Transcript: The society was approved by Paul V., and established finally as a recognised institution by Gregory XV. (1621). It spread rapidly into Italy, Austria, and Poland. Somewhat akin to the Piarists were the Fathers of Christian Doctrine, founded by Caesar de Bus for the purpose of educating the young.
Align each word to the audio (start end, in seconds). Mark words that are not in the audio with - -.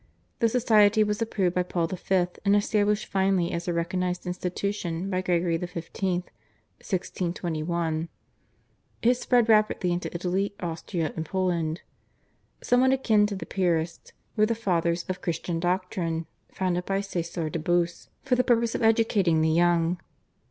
The 0.39 0.49
society 0.49 1.03
was 1.03 1.21
approved 1.21 1.53
by 1.53 1.61
Paul 1.61 1.85
V., 1.85 2.25
and 2.43 2.55
established 2.55 3.05
finally 3.05 3.51
as 3.51 3.67
a 3.67 3.71
recognised 3.73 4.25
institution 4.25 5.11
by 5.11 5.21
Gregory 5.21 5.59
XV. 5.59 5.75
(1621). 5.75 8.09
It 9.03 9.13
spread 9.13 9.47
rapidly 9.47 9.91
into 9.91 10.11
Italy, 10.15 10.55
Austria, 10.59 11.13
and 11.15 11.23
Poland. 11.23 11.81
Somewhat 12.63 12.93
akin 12.93 13.27
to 13.27 13.35
the 13.35 13.45
Piarists 13.45 14.11
were 14.35 14.47
the 14.47 14.55
Fathers 14.55 15.05
of 15.07 15.21
Christian 15.21 15.59
Doctrine, 15.59 16.25
founded 16.51 16.87
by 16.87 17.01
Caesar 17.01 17.51
de 17.51 17.59
Bus 17.59 18.09
for 18.23 18.33
the 18.33 18.43
purpose 18.43 18.73
of 18.73 18.81
educating 18.81 19.41
the 19.41 19.49
young. 19.51 19.99